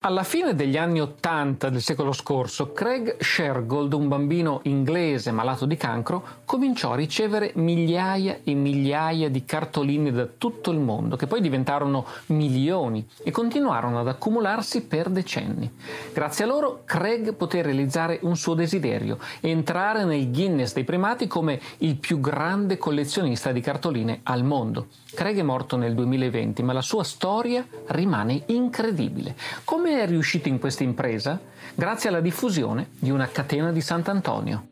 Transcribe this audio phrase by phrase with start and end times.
[0.00, 5.76] Alla fine degli anni Ottanta del secolo scorso, Craig Shergold, un bambino inglese malato di
[5.76, 11.40] cancro, cominciò a ricevere migliaia e migliaia di cartoline da tutto il mondo, che poi
[11.40, 15.68] diventarono milioni e continuarono ad accumularsi per decenni.
[16.12, 21.60] Grazie a loro, Craig poté realizzare un suo desiderio, entrare nel Guinness dei primati come
[21.78, 24.86] il più grande collezionista di cartoline al mondo.
[25.12, 29.34] Craig è morto nel 2020, ma la sua storia rimane incredibile.
[29.64, 31.40] Come è riuscito in questa impresa?
[31.74, 34.68] Grazie alla diffusione di una catena di Sant'Antonio.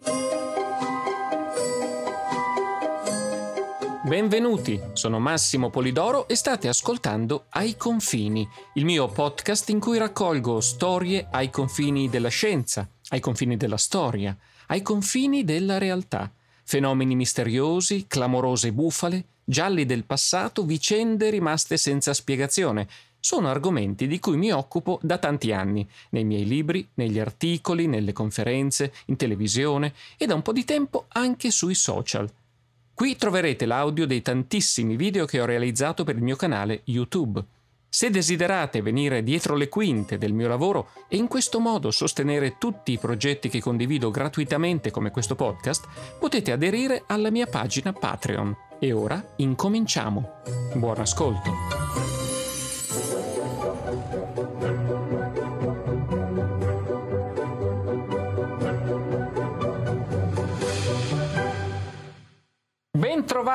[4.05, 10.61] Benvenuti, sono Massimo Polidoro e state ascoltando Ai confini, il mio podcast in cui raccolgo
[10.61, 16.31] storie ai confini della scienza, ai confini della storia, ai confini della realtà,
[16.63, 22.87] fenomeni misteriosi, clamorose bufale, gialli del passato, vicende rimaste senza spiegazione.
[23.27, 28.13] Sono argomenti di cui mi occupo da tanti anni, nei miei libri, negli articoli, nelle
[28.13, 32.31] conferenze, in televisione e da un po' di tempo anche sui social.
[32.95, 37.43] Qui troverete l'audio dei tantissimi video che ho realizzato per il mio canale YouTube.
[37.89, 42.93] Se desiderate venire dietro le quinte del mio lavoro e in questo modo sostenere tutti
[42.93, 45.89] i progetti che condivido gratuitamente come questo podcast,
[46.21, 48.57] potete aderire alla mia pagina Patreon.
[48.79, 50.43] E ora incominciamo.
[50.77, 51.86] Buon ascolto.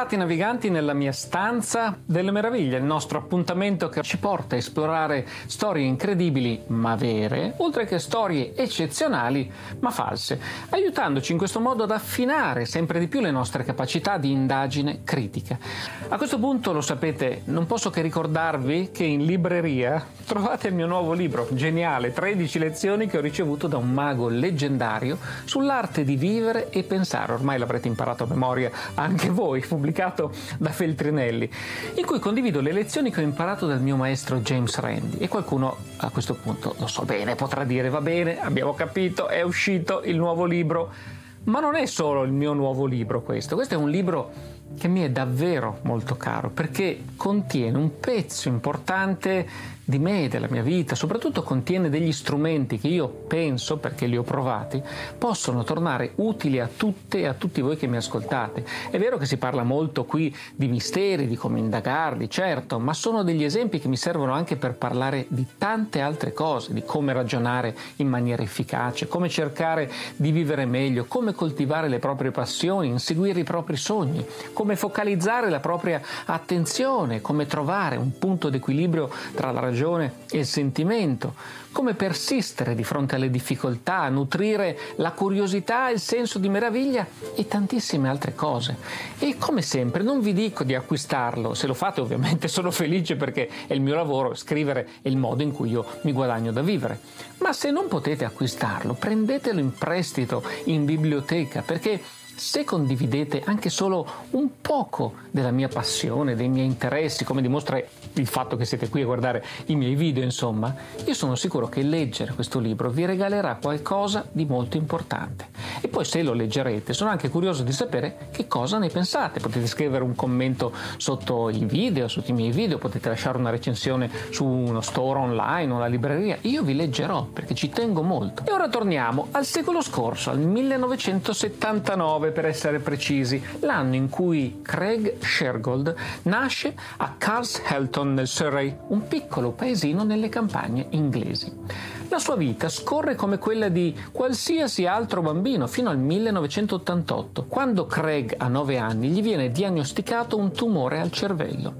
[0.01, 5.27] Bentrovati naviganti nella mia stanza delle meraviglie, il nostro appuntamento che ci porta a esplorare
[5.45, 11.91] storie incredibili ma vere, oltre che storie eccezionali ma false, aiutandoci in questo modo ad
[11.91, 15.59] affinare sempre di più le nostre capacità di indagine critica.
[16.07, 20.87] A questo punto, lo sapete, non posso che ricordarvi che in libreria trovate il mio
[20.87, 26.71] nuovo libro, geniale, 13 lezioni che ho ricevuto da un mago leggendario sull'arte di vivere
[26.71, 31.49] e pensare, ormai l'avrete imparato a memoria anche voi, pubblicato da Feltrinelli,
[31.95, 35.17] in cui condivido le lezioni che ho imparato dal mio maestro James Randi.
[35.17, 39.41] E qualcuno a questo punto, lo so bene, potrà dire va bene, abbiamo capito, è
[39.41, 41.19] uscito il nuovo libro.
[41.43, 44.31] Ma non è solo il mio nuovo libro questo, questo è un libro
[44.77, 49.47] che mi è davvero molto caro perché contiene un pezzo importante
[49.91, 54.23] di me, della mia vita, soprattutto contiene degli strumenti che io penso, perché li ho
[54.23, 54.81] provati,
[55.17, 58.65] possono tornare utili a tutte e a tutti voi che mi ascoltate.
[58.89, 63.21] È vero che si parla molto qui di misteri, di come indagarli, certo, ma sono
[63.23, 67.75] degli esempi che mi servono anche per parlare di tante altre cose, di come ragionare
[67.97, 73.43] in maniera efficace, come cercare di vivere meglio, come coltivare le proprie passioni, inseguire i
[73.43, 74.25] propri sogni,
[74.61, 80.45] come focalizzare la propria attenzione, come trovare un punto d'equilibrio tra la ragione e il
[80.45, 81.33] sentimento,
[81.71, 88.07] come persistere di fronte alle difficoltà, nutrire la curiosità, il senso di meraviglia e tantissime
[88.07, 88.77] altre cose.
[89.17, 93.49] E come sempre non vi dico di acquistarlo, se lo fate ovviamente sono felice perché
[93.65, 96.99] è il mio lavoro, scrivere è il modo in cui io mi guadagno da vivere.
[97.39, 101.99] Ma se non potete acquistarlo, prendetelo in prestito in biblioteca perché
[102.41, 107.79] se condividete anche solo un poco della mia passione, dei miei interessi, come dimostra
[108.13, 110.75] il fatto che siete qui a guardare i miei video, insomma,
[111.05, 115.50] io sono sicuro che leggere questo libro vi regalerà qualcosa di molto importante.
[115.81, 119.39] E poi se lo leggerete, sono anche curioso di sapere che cosa ne pensate.
[119.39, 124.09] Potete scrivere un commento sotto i video, sotto i miei video, potete lasciare una recensione
[124.29, 126.37] su uno store online o una libreria.
[126.41, 128.43] Io vi leggerò perché ci tengo molto.
[128.45, 135.17] E ora torniamo al secolo scorso, al 1979 per essere precisi, l'anno in cui Craig
[135.19, 141.99] Shergold nasce a Carshalton nel Surrey, un piccolo paesino nelle campagne inglesi.
[142.11, 148.35] La sua vita scorre come quella di qualsiasi altro bambino fino al 1988, quando Craig
[148.37, 151.73] ha 9 anni gli viene diagnosticato un tumore al cervello.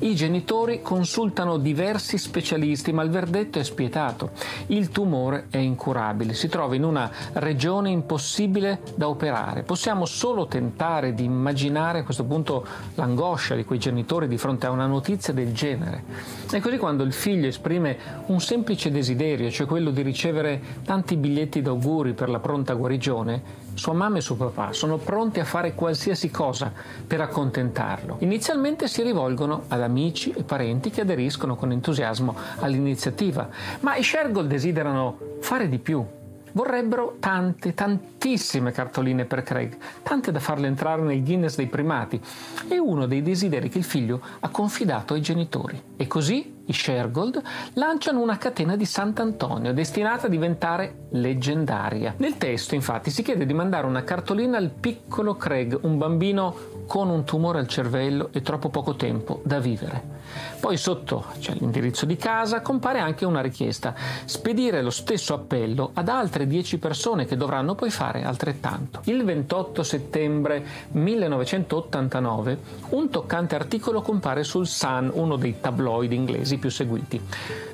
[0.00, 4.32] I genitori consultano diversi specialisti, ma il verdetto è spietato.
[4.66, 9.62] Il tumore è incurabile, si trova in una regione impossibile da operare.
[9.62, 14.70] Possiamo solo tentare di immaginare a questo punto l'angoscia di quei genitori di fronte a
[14.70, 16.36] una notizia del genere.
[16.50, 17.96] E così quando il figlio esprime
[18.26, 23.66] un semplice desiderio, cioè quello quello di ricevere tanti biglietti d'auguri per la pronta guarigione,
[23.74, 26.72] sua mamma e suo papà sono pronti a fare qualsiasi cosa
[27.06, 28.16] per accontentarlo.
[28.20, 33.48] Inizialmente si rivolgono ad amici e parenti che aderiscono con entusiasmo all'iniziativa,
[33.80, 36.04] ma i Shergold desiderano fare di più.
[36.50, 42.20] Vorrebbero tante, tantissime cartoline per Craig, tante da farle entrare nel Guinness dei primati.
[42.66, 45.80] È uno dei desideri che il figlio ha confidato ai genitori.
[45.96, 47.42] E così i Shergold
[47.74, 52.14] lanciano una catena di Sant'Antonio destinata a diventare leggendaria.
[52.18, 57.10] Nel testo, infatti, si chiede di mandare una cartolina al piccolo Craig, un bambino con
[57.10, 60.16] un tumore al cervello e troppo poco tempo da vivere.
[60.60, 63.94] Poi sotto c'è l'indirizzo di casa, compare anche una richiesta,
[64.24, 69.00] spedire lo stesso appello ad altre 10 persone che dovranno poi fare altrettanto.
[69.04, 72.58] Il 28 settembre 1989
[72.90, 77.20] un toccante articolo compare sul Sun, uno dei tabloid inglesi più seguiti.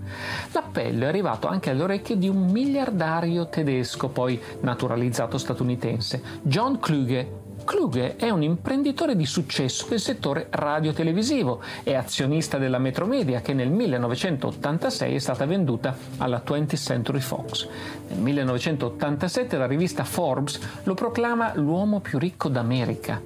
[0.52, 7.42] L'appello è arrivato anche alle orecchie di un miliardario tedesco, poi naturalizzato statunitense, John Kluge,
[7.63, 13.69] Kluge è un imprenditore di successo del settore radio-televisivo e azionista della Metromedia che nel
[13.71, 17.68] 1986 è stata venduta alla 20th Century Fox.
[18.10, 23.21] Nel 1987 la rivista Forbes lo proclama l'uomo più ricco d'America.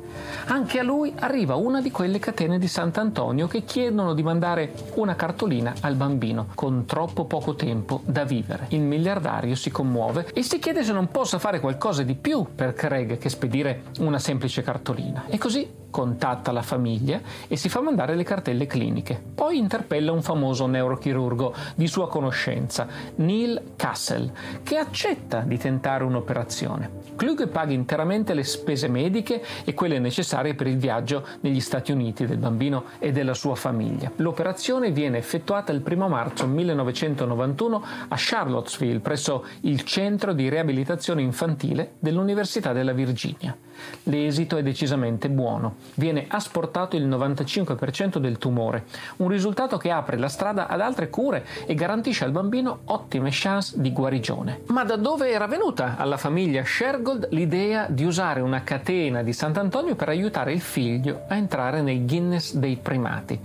[0.48, 5.16] Anche a lui arriva una di quelle catene di Sant'Antonio che chiedono di mandare una
[5.16, 8.68] cartolina al bambino con troppo poco tempo da vivere.
[8.70, 12.74] Il miliardario si commuove e si chiede se non possa fare qualcosa di più per
[12.74, 15.24] Craig che spedire una semplice cartolina.
[15.30, 19.22] E così contatta la famiglia e si fa mandare le cartelle cliniche.
[19.36, 24.32] Poi interpella un famoso neurochirurgo di sua conoscenza, Neil Cassel,
[24.64, 27.06] che accetta di tentare un'operazione.
[27.16, 32.26] Kluge paga interamente le spese mediche e quelle necessarie per il viaggio negli Stati Uniti
[32.26, 34.12] del bambino e della sua famiglia.
[34.18, 41.94] L'operazione viene effettuata il 1 marzo 1991 a Charlottesville, presso il centro di riabilitazione infantile
[42.00, 43.58] dell'Università della Virginia.
[44.04, 45.76] L'esito è decisamente buono.
[45.96, 48.86] Viene asportato il 95% del tumore,
[49.18, 53.74] un risultato che apre la strada ad altre cure e garantisce al bambino ottime chance
[53.80, 54.62] di guarigione.
[54.68, 59.96] Ma da dove era venuta alla famiglia Shergold l'idea di usare una catena di Sant'Antonio
[59.96, 63.40] per aiutare il figlio a entrare nel Guinness dei primati?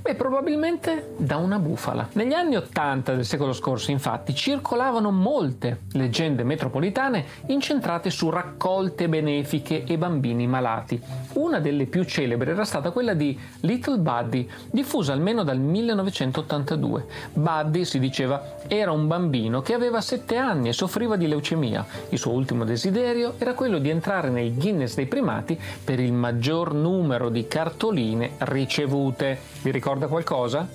[0.00, 2.08] Beh, probabilmente da una bufala.
[2.12, 9.82] Negli anni 80 del secolo scorso, infatti, circolavano molte leggende metropolitane incentrate su raccolte benefiche
[9.84, 11.00] e bambini malati.
[11.32, 17.04] Una delle più celebri era stata quella di Little Buddy, diffusa almeno dal 1982.
[17.34, 21.84] Buddy, si diceva, era un bambino che aveva 7 anni e soffriva di leucemia.
[22.08, 26.72] Il suo ultimo desiderio era quello di entrare nel Guinness dei primati per il maggior
[26.72, 29.38] numero di cartoline ricevute.
[29.62, 30.66] Vi ricorda qualcosa?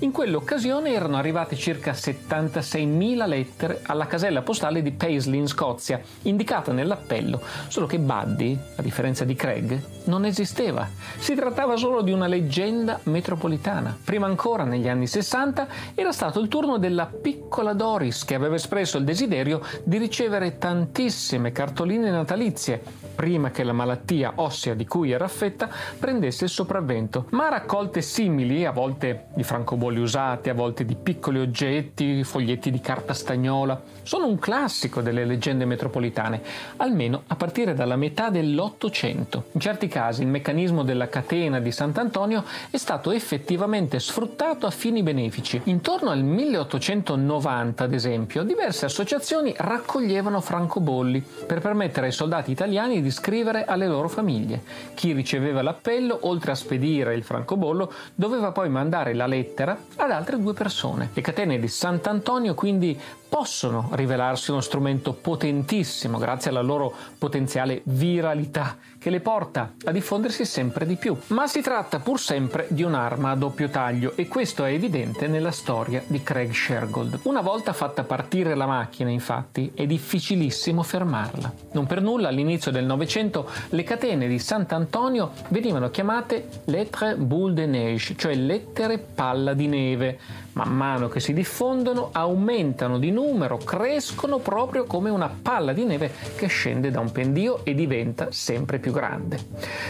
[0.00, 6.72] In quell'occasione erano arrivate circa 76.000 lettere alla casella postale di Paisley in Scozia, indicata
[6.72, 10.43] nell'appello, solo che Buddy, a differenza di Craig, non esisteva.
[11.18, 13.96] Si trattava solo di una leggenda metropolitana.
[14.04, 18.98] Prima ancora, negli anni 60, era stato il turno della piccola Doris che aveva espresso
[18.98, 25.24] il desiderio di ricevere tantissime cartoline natalizie prima che la malattia ossea di cui era
[25.24, 27.26] affetta prendesse il sopravvento.
[27.30, 32.80] Ma raccolte simili, a volte di francobolli usati, a volte di piccoli oggetti, foglietti di
[32.80, 36.42] carta stagnola, sono un classico delle leggende metropolitane,
[36.76, 39.44] almeno a partire dalla metà dell'Ottocento.
[39.52, 45.60] In certi casi meccanismo della catena di Sant'Antonio è stato effettivamente sfruttato a fini benefici.
[45.64, 53.12] Intorno al 1890, ad esempio, diverse associazioni raccoglievano francobolli per permettere ai soldati italiani di
[53.12, 54.62] scrivere alle loro famiglie.
[54.94, 60.40] Chi riceveva l'appello, oltre a spedire il francobollo, doveva poi mandare la lettera ad altre
[60.40, 61.10] due persone.
[61.14, 62.98] Le catene di Sant'Antonio quindi
[63.34, 70.44] possono rivelarsi uno strumento potentissimo grazie alla loro potenziale viralità che le porta a diffondersi
[70.44, 71.16] sempre di più.
[71.26, 75.50] Ma si tratta pur sempre di un'arma a doppio taglio e questo è evidente nella
[75.50, 77.22] storia di Craig Shergold.
[77.24, 81.52] Una volta fatta partire la macchina, infatti, è difficilissimo fermarla.
[81.72, 87.66] Non per nulla all'inizio del Novecento le catene di Sant'Antonio venivano chiamate lettre boule de
[87.66, 90.18] neige, cioè lettere palla di neve.
[90.54, 93.23] Man mano che si diffondono aumentano di numero,
[93.64, 98.78] crescono proprio come una palla di neve che scende da un pendio e diventa sempre
[98.78, 99.38] più grande.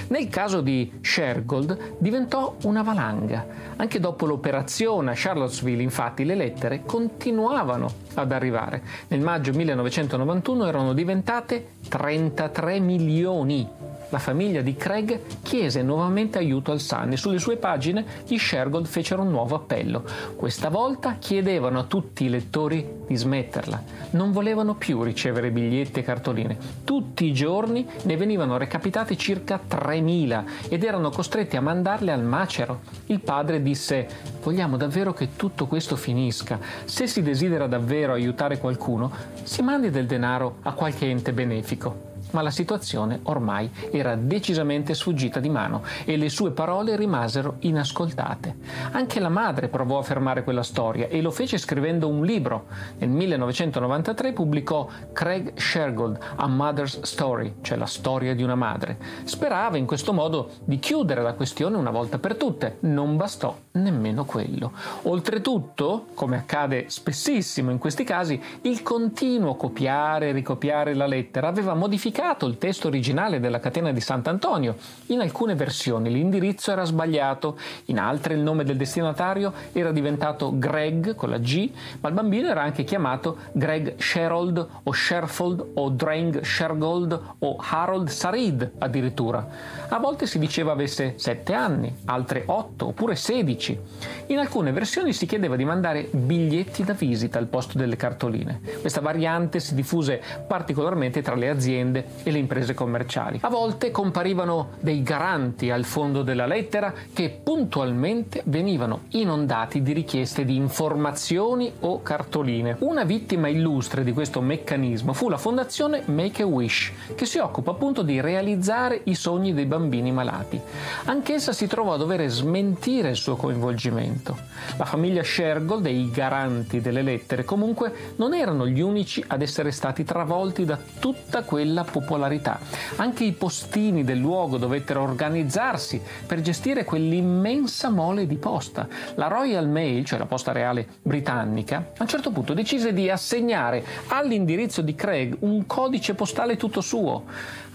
[0.09, 3.47] Nel caso di Shergold diventò una valanga.
[3.77, 8.83] Anche dopo l'operazione a Charlottesville, infatti, le lettere continuavano ad arrivare.
[9.09, 13.69] Nel maggio 1991 erano diventate 33 milioni
[14.15, 18.87] la famiglia di Craig chiese nuovamente aiuto al Sun e sulle sue pagine gli Shergold
[18.87, 20.05] fecero un nuovo appello.
[20.37, 23.83] Questa volta chiedevano a tutti i lettori di smetterla.
[24.11, 26.57] Non volevano più ricevere biglietti e cartoline.
[26.85, 32.83] Tutti i giorni ne venivano recapitati circa 3.000 ed erano costretti a mandarle al macero.
[33.07, 34.07] Il padre disse
[34.45, 36.61] vogliamo davvero che tutto questo finisca.
[36.85, 39.11] Se si desidera davvero aiutare qualcuno,
[39.43, 45.41] si mandi del denaro a qualche ente benefico ma la situazione ormai era decisamente sfuggita
[45.41, 48.57] di mano e le sue parole rimasero inascoltate.
[48.91, 52.67] Anche la madre provò a fermare quella storia e lo fece scrivendo un libro.
[52.99, 58.99] Nel 1993 pubblicò Craig Shergold, A Mother's Story, cioè la storia di una madre.
[59.23, 62.79] Sperava in questo modo di chiudere la questione una volta per tutte.
[62.81, 64.73] Non bastò nemmeno quello.
[65.03, 71.75] Oltretutto, come accade spessissimo in questi casi, il continuo copiare e ricopiare la lettera aveva
[71.75, 74.77] modificato modificato il testo originale della catena di Sant'Antonio.
[75.07, 81.15] In alcune versioni l'indirizzo era sbagliato, in altre il nome del destinatario era diventato Greg
[81.15, 86.41] con la G, ma il bambino era anche chiamato Greg Sherold o Sherfold o Drang
[86.43, 89.47] Shergold o Harold Sarid addirittura.
[89.89, 93.81] A volte si diceva avesse 7 anni, altre 8 oppure 16.
[94.29, 98.61] In alcune versioni si chiedeva di mandare biglietti da visita al posto delle cartoline.
[98.81, 103.39] Questa variante si diffuse particolarmente tra le aziende e le imprese commerciali.
[103.43, 110.45] A volte comparivano dei garanti al fondo della lettera che puntualmente venivano inondati di richieste
[110.45, 112.77] di informazioni o cartoline.
[112.81, 117.73] Una vittima illustre di questo meccanismo fu la fondazione Make a Wish, che si occupa
[117.73, 120.61] appunto di realizzare i sogni dei bambini malati.
[121.05, 124.37] Anch'essa si trovò a dover smentire il suo coinvolgimento.
[124.77, 129.71] La famiglia Shergold e i garanti delle lettere comunque non erano gli unici ad essere
[129.71, 132.59] stati travolti da tutta quella popolarità.
[132.97, 138.89] Anche i postini del luogo dovettero organizzarsi per gestire quell'immensa mole di posta.
[139.15, 143.85] La Royal Mail, cioè la posta reale britannica, a un certo punto decise di assegnare
[144.09, 147.23] all'indirizzo di Craig un codice postale tutto suo.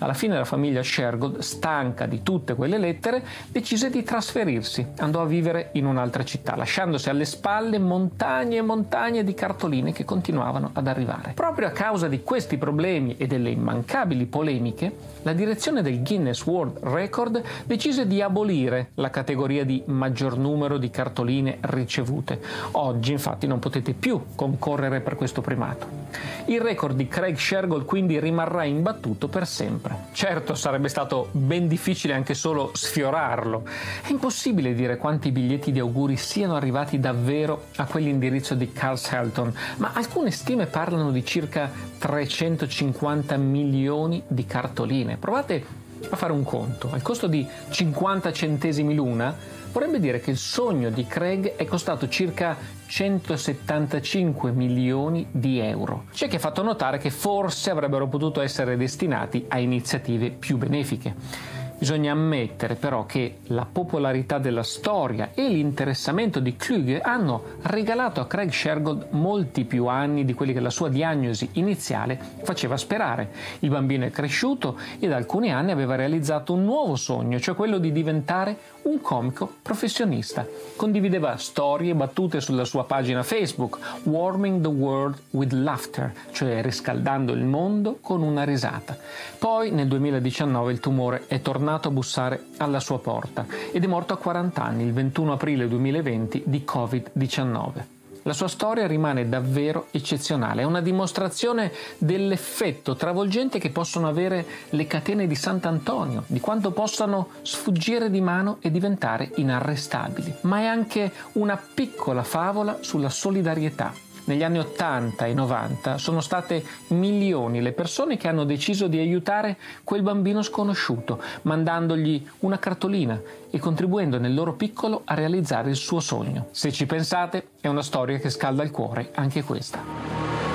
[0.02, 4.86] Alla fine la famiglia Shergold, stanca di tutte quelle lettere, decise di trasferirsi.
[5.00, 10.06] Andò a vivere in un'altra città, lasciandosi alle spalle montagne e montagne di cartoline che
[10.06, 11.34] continuavano ad arrivare.
[11.34, 16.80] Proprio a causa di questi problemi e delle immancabili polemiche, la direzione del Guinness World
[16.82, 22.40] Record decise di abolire la categoria di maggior numero di cartoline ricevute.
[22.72, 26.08] Oggi infatti non potete più concorrere per questo primato.
[26.46, 30.08] Il record di Craig Shergold quindi rimarrà imbattuto per sempre.
[30.14, 33.64] Certo, sarebbe stato ben difficile anche solo sfiorarlo.
[34.02, 39.54] È impossibile dire quanti biglietti di auguri siano arrivati davvero a quell'indirizzo di Carl Shelton,
[39.78, 45.18] ma alcune stime parlano di circa 350 milioni di cartoline.
[45.18, 45.64] Provate
[46.10, 46.90] a fare un conto.
[46.92, 49.36] Al costo di 50 centesimi l'una,
[49.72, 56.06] vorrebbe dire che il sogno di Craig è costato circa 175 milioni di euro.
[56.12, 61.58] C'è chi ha fatto notare che forse avrebbero potuto essere destinati a iniziative più benefiche.
[61.80, 68.28] Bisogna ammettere però che la popolarità della storia e l'interessamento di Kluge hanno regalato a
[68.28, 73.32] Craig Shergold molti più anni di quelli che la sua diagnosi iniziale faceva sperare.
[73.60, 77.78] Il bambino è cresciuto e da alcuni anni aveva realizzato un nuovo sogno, cioè quello
[77.78, 80.46] di diventare un comico professionista.
[80.76, 87.46] Condivideva storie battute sulla sua pagina Facebook, Warming the World with Laughter, cioè riscaldando il
[87.46, 88.98] mondo con una risata.
[89.38, 94.14] Poi nel 2019 il tumore è tornato a bussare alla sua porta ed è morto
[94.14, 97.84] a 40 anni, il 21 aprile 2020, di Covid-19.
[98.24, 104.88] La sua storia rimane davvero eccezionale, è una dimostrazione dell'effetto travolgente che possono avere le
[104.88, 111.12] catene di Sant'Antonio, di quanto possano sfuggire di mano e diventare inarrestabili, ma è anche
[111.34, 118.16] una piccola favola sulla solidarietà negli anni 80 e 90 sono state milioni le persone
[118.16, 123.20] che hanno deciso di aiutare quel bambino sconosciuto, mandandogli una cartolina
[123.50, 126.48] e contribuendo nel loro piccolo a realizzare il suo sogno.
[126.52, 130.49] Se ci pensate, è una storia che scalda il cuore, anche questa.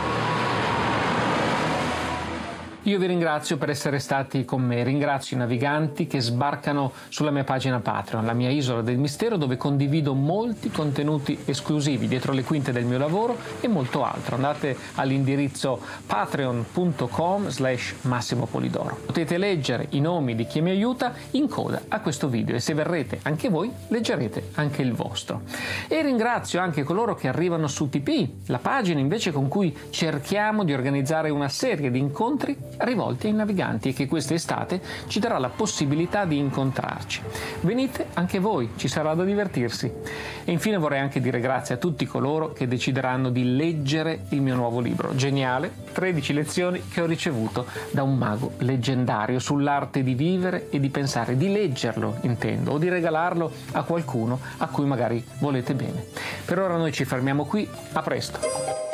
[2.87, 7.43] Io vi ringrazio per essere stati con me, ringrazio i naviganti che sbarcano sulla mia
[7.43, 12.73] pagina Patreon, la mia isola del mistero dove condivido molti contenuti esclusivi dietro le quinte
[12.73, 14.35] del mio lavoro e molto altro.
[14.35, 18.99] Andate all'indirizzo patreon.com slash Massimo Polidoro.
[19.07, 22.75] Potete leggere i nomi di chi mi aiuta in coda a questo video e se
[22.75, 25.41] verrete anche voi leggerete anche il vostro.
[25.89, 30.75] E ringrazio anche coloro che arrivano su TP, la pagina invece con cui cerchiamo di
[30.75, 36.25] organizzare una serie di incontri rivolti ai naviganti e che quest'estate ci darà la possibilità
[36.25, 37.23] di incontrarci.
[37.61, 39.91] Venite anche voi, ci sarà da divertirsi.
[40.45, 44.55] E infine vorrei anche dire grazie a tutti coloro che decideranno di leggere il mio
[44.55, 50.69] nuovo libro, geniale, 13 lezioni che ho ricevuto da un mago leggendario sull'arte di vivere
[50.71, 55.75] e di pensare, di leggerlo intendo, o di regalarlo a qualcuno a cui magari volete
[55.75, 56.05] bene.
[56.45, 58.94] Per ora noi ci fermiamo qui, a presto!